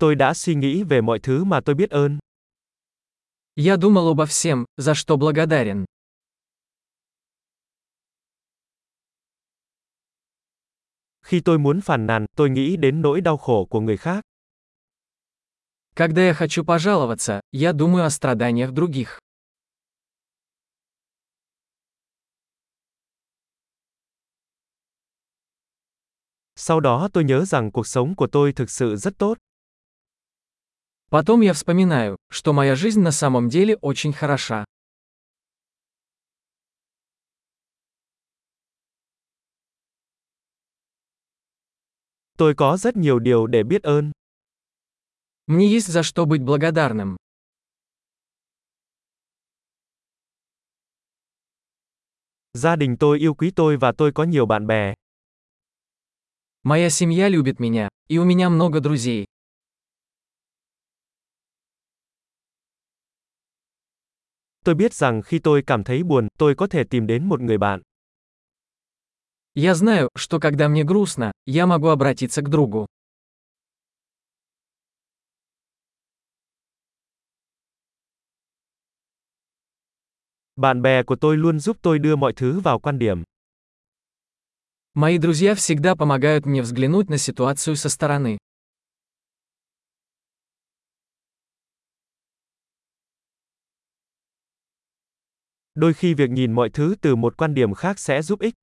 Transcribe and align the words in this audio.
Tôi 0.00 0.14
đã 0.14 0.34
suy 0.34 0.54
nghĩ 0.54 0.82
về 0.82 1.00
mọi 1.00 1.18
thứ 1.18 1.44
mà 1.44 1.60
tôi 1.60 1.74
biết 1.74 1.90
ơn. 1.90 2.18
Я 3.56 3.76
думал 3.76 4.08
обо 4.08 4.26
всем, 4.26 4.64
за 4.76 4.94
что 4.94 5.16
благодарен. 5.16 5.84
Khi 11.22 11.40
tôi 11.40 11.58
muốn 11.58 11.80
phàn 11.80 12.06
nàn, 12.06 12.26
tôi 12.36 12.50
nghĩ 12.50 12.76
đến 12.76 13.02
nỗi 13.02 13.20
đau 13.20 13.36
khổ 13.36 13.66
của 13.70 13.80
người 13.80 13.96
khác. 13.96 14.24
Когда 15.96 16.26
я 16.26 16.34
хочу 16.34 16.62
пожаловаться, 16.64 17.40
я 17.52 17.72
думаю 17.72 18.04
о 18.04 18.10
страданиях 18.10 18.72
других. 18.72 19.18
Sau 26.56 26.80
đó 26.80 27.08
tôi 27.12 27.24
nhớ 27.24 27.44
rằng 27.44 27.70
cuộc 27.72 27.86
sống 27.86 28.14
của 28.14 28.26
tôi 28.26 28.52
thực 28.52 28.70
sự 28.70 28.96
rất 28.96 29.18
tốt. 29.18 29.38
Потом 31.08 31.40
я 31.40 31.52
вспоминаю, 31.52 32.16
что 32.28 32.52
моя 32.52 32.74
жизнь 32.74 33.00
на 33.00 33.12
самом 33.12 33.48
деле 33.48 33.76
очень 33.76 34.12
хороша. 34.12 34.64
Tôi 42.38 42.54
có 42.54 42.76
rất 42.76 42.96
nhiều 42.96 43.18
điều 43.18 43.46
để 43.46 43.62
biết 43.62 43.82
ơn. 43.82 44.12
Мне 45.46 45.68
есть 45.68 45.86
за 45.88 46.02
что 46.02 46.26
быть 46.26 46.42
благодарным. 46.42 47.16
Gia 52.54 52.76
đình 52.76 52.96
tôi 52.96 53.18
yêu 53.18 53.34
quý 53.34 53.50
tôi 53.50 53.76
và 53.76 53.92
tôi 53.92 54.12
có 54.12 54.24
nhiều 54.24 54.46
bạn 54.46 54.66
bè. 54.66 54.94
Моя 56.62 56.90
семья 56.90 57.28
любит 57.28 57.60
меня, 57.60 57.88
и 58.08 58.18
у 58.18 58.24
меня 58.24 58.48
много 58.50 58.80
друзей. 58.80 59.26
Tôi 64.65 64.75
biết 64.75 64.93
rằng 64.93 65.21
khi 65.21 65.39
tôi 65.39 65.61
cảm 65.67 65.83
thấy 65.83 66.03
buồn, 66.03 66.27
tôi 66.37 66.55
có 66.55 66.67
thể 66.67 66.83
tìm 66.83 67.07
đến 67.07 67.29
một 67.29 67.41
người 67.41 67.57
bạn. 67.57 67.81
Я 69.55 69.75
знаю, 69.75 70.09
что 70.15 70.39
когда 70.39 70.69
мне 70.69 70.83
грустно, 70.83 71.31
я 71.45 71.67
могу 71.67 71.89
обратиться 71.89 72.41
к 72.41 72.49
другу. 72.49 72.85
Bạn 80.55 80.81
bè 80.81 81.03
của 81.03 81.15
tôi 81.15 81.37
luôn 81.37 81.59
giúp 81.59 81.77
tôi 81.81 81.99
đưa 81.99 82.15
mọi 82.15 82.33
thứ 82.33 82.59
vào 82.59 82.79
quan 82.79 82.99
điểm. 82.99 83.23
Мои 84.93 85.17
друзья 85.17 85.55
всегда 85.55 85.95
помогают 85.95 86.45
мне 86.45 86.61
взглянуть 86.61 87.09
на 87.09 87.17
ситуацию 87.17 87.75
со 87.75 87.89
стороны. 87.89 88.37
Đôi 95.75 95.93
khi 95.93 96.13
việc 96.13 96.29
nhìn 96.29 96.51
mọi 96.51 96.69
thứ 96.69 96.95
từ 97.01 97.15
một 97.15 97.37
quan 97.37 97.53
điểm 97.53 97.73
khác 97.73 97.99
sẽ 97.99 98.21
giúp 98.21 98.39
ích. 98.39 98.53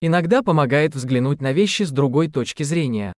Иногда 0.00 0.42
помогает 0.42 0.94
взглянуть 0.94 1.40
на 1.40 1.52
вещи 1.52 1.82
с 1.84 1.90
другой 1.90 2.28
точки 2.28 2.62
зрения. 2.62 3.12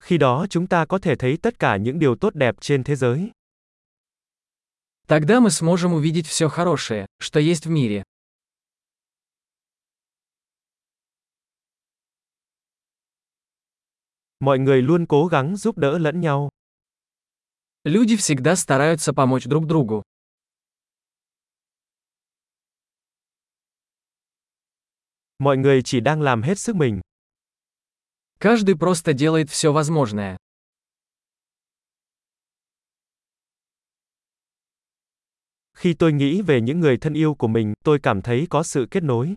Khi 0.00 0.18
đó 0.18 0.46
chúng 0.50 0.66
ta 0.66 0.84
có 0.84 0.98
thể 0.98 1.14
thấy 1.16 1.38
tất 1.42 1.58
cả 1.58 1.76
những 1.76 1.98
điều 1.98 2.16
tốt 2.16 2.34
đẹp 2.34 2.54
trên 2.60 2.84
thế 2.84 2.96
giới. 2.96 3.30
Тогда 5.08 5.40
мы 5.40 5.50
сможем 5.50 5.94
увидеть 5.94 6.26
все 6.26 6.48
хорошее, 6.48 7.06
что 7.18 7.40
есть 7.40 7.66
в 7.66 7.70
мире. 7.70 8.02
Mọi 14.42 14.58
người 14.58 14.82
luôn 14.82 15.06
cố 15.06 15.26
gắng 15.26 15.56
giúp 15.56 15.78
đỡ 15.78 15.98
lẫn 15.98 16.20
nhau. 16.20 16.48
Люди 17.84 18.16
всегда 18.16 18.56
стараются 18.56 19.12
помочь 19.12 19.46
друг 19.46 19.66
другу. 19.66 20.02
Mọi 25.38 25.56
người 25.56 25.82
chỉ 25.84 26.00
đang 26.00 26.22
làm 26.22 26.42
hết 26.42 26.58
sức 26.58 26.76
mình. 26.76 27.00
Каждый 28.40 28.76
просто 28.76 29.12
делает 29.12 29.50
все 29.50 29.72
возможное. 29.72 30.36
Khi 35.74 35.94
tôi 35.94 36.12
nghĩ 36.12 36.42
về 36.42 36.60
những 36.60 36.80
người 36.80 36.96
thân 36.96 37.14
yêu 37.14 37.34
của 37.34 37.48
mình, 37.48 37.72
tôi 37.84 37.98
cảm 38.02 38.22
thấy 38.22 38.46
có 38.50 38.62
sự 38.62 38.86
kết 38.90 39.02
nối. 39.02 39.34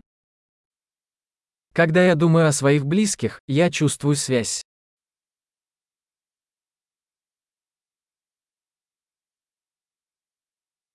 Когда 1.74 2.04
я 2.06 2.14
думаю 2.14 2.46
о 2.48 2.52
своих 2.52 2.84
близких, 2.84 3.38
я 3.46 3.70
чувствую 3.70 4.16
связь. 4.16 4.62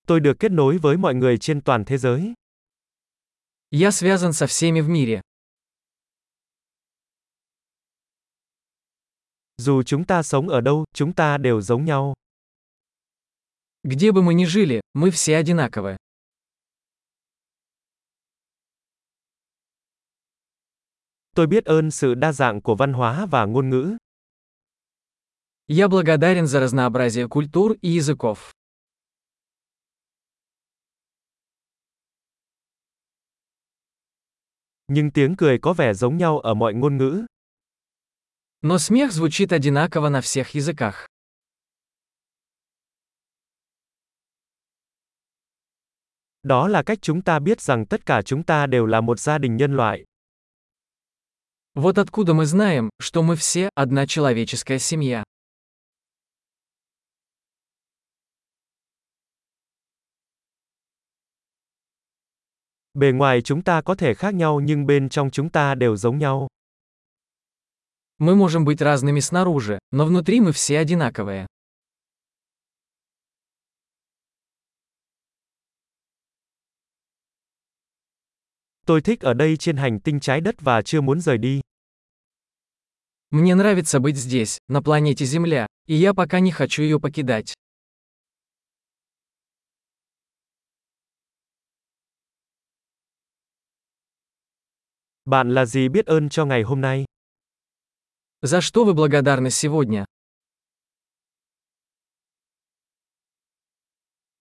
Tôi 0.06 0.20
được 0.20 0.36
kết 0.40 0.52
nối 0.52 0.78
với 0.78 0.96
mọi 0.96 1.14
người 1.14 1.38
trên 1.38 1.60
toàn 1.60 1.84
thế 1.84 1.98
giới. 1.98 2.34
Я 3.70 3.90
связан 3.90 4.32
со 4.32 4.46
всеми 4.46 4.80
в 4.80 4.88
мире. 4.88 5.20
Dù 9.56 9.82
chúng 9.82 10.04
ta 10.04 10.22
sống 10.22 10.48
ở 10.48 10.60
đâu, 10.60 10.84
chúng 10.94 11.12
ta 11.14 11.38
đều 11.38 11.60
giống 11.60 11.84
nhau. 11.84 12.14
Где 13.82 14.12
бы 14.12 14.22
мы 14.22 14.34
ни 14.34 14.44
жили, 14.44 14.80
мы 14.94 15.10
все 15.10 15.36
одинаковы. 15.36 15.96
Tôi 21.34 21.46
biết 21.46 21.64
ơn 21.64 21.90
sự 21.90 22.14
đa 22.14 22.32
dạng 22.32 22.60
của 22.60 22.74
văn 22.74 22.92
hóa 22.92 23.26
và 23.26 23.44
ngôn 23.44 23.70
ngữ. 23.70 23.96
Я 25.68 25.88
благодарен 25.88 26.46
за 26.46 26.60
разнообразие 26.60 27.28
культур 27.28 27.76
и 27.82 27.90
языков. 27.90 28.52
Nhưng 34.88 35.10
tiếng 35.10 35.36
cười 35.36 35.58
có 35.58 35.72
vẻ 35.72 35.94
giống 35.94 36.16
nhau 36.16 36.38
ở 36.38 36.54
mọi 36.54 36.74
ngôn 36.74 36.96
ngữ. 36.96 37.26
Но 38.62 38.78
смех 38.78 39.12
звучит 39.12 39.52
одинаково 39.52 40.08
на 40.08 40.20
всех 40.20 40.54
языках. 40.54 41.06
Đó 46.42 46.68
là 46.68 46.82
cách 46.82 46.98
chúng 47.02 47.22
ta 47.22 47.38
biết 47.38 47.60
rằng 47.60 47.86
tất 47.86 48.06
cả 48.06 48.22
chúng 48.22 48.42
ta 48.42 48.66
đều 48.66 48.86
là 48.86 49.00
một 49.00 49.20
gia 49.20 49.38
đình 49.38 49.56
nhân 49.56 49.76
loại. 49.76 50.04
Вот 51.74 51.98
откуда 51.98 52.34
мы 52.34 52.44
знаем, 52.46 52.90
что 52.98 53.22
мы 53.22 53.36
все 53.36 53.70
одна 53.74 54.06
человеческая 54.06 54.78
семья. 54.78 55.24
Bề 62.94 63.12
ngoài 63.12 63.42
chúng 63.42 63.62
ta 63.62 63.80
có 63.80 63.94
thể 63.94 64.14
khác 64.14 64.34
nhau 64.34 64.60
nhưng 64.60 64.86
bên 64.86 65.08
trong 65.08 65.30
chúng 65.30 65.50
ta 65.50 65.74
đều 65.74 65.96
giống 65.96 66.18
nhau. 66.18 66.48
Мы 68.18 68.34
можем 68.34 68.64
быть 68.64 68.80
разными 68.80 69.20
снаружи, 69.20 69.78
но 69.92 70.04
внутри 70.04 70.40
мы 70.40 70.52
все 70.52 70.78
одинаковые. 70.78 71.46
Tôi 78.86 79.00
thích 79.00 79.20
ở 79.20 79.34
đây 79.34 79.56
trên 79.56 79.76
hành 79.76 80.00
tinh 80.00 80.20
trái 80.20 80.40
đất 80.40 80.54
và 80.60 80.82
chưa 80.82 81.00
muốn 81.00 81.20
rời 81.20 81.38
đi. 81.38 81.60
Мне 83.30 83.54
нравится 83.54 84.00
быть 84.00 84.16
здесь, 84.16 84.58
на 84.68 84.82
планете 84.82 85.26
Земля, 85.26 85.66
и 85.86 85.94
я 85.94 86.14
пока 86.14 86.40
не 86.40 86.50
хочу 86.50 86.82
ее 86.82 86.98
покидать. 86.98 87.54
Bạn 95.24 95.54
là 95.54 95.66
gì 95.66 95.88
biết 95.88 96.06
ơn 96.06 96.28
cho 96.28 96.44
ngày 96.44 96.62
hôm 96.62 96.80
nay? 96.80 97.04
За 98.42 98.60
что 98.60 98.84
вы 98.84 98.94
благодарны 98.94 99.50
сегодня? 99.50 100.06